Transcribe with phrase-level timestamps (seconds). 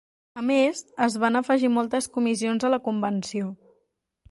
[0.43, 3.55] A més, es van afegir moltes comissions a la convenció.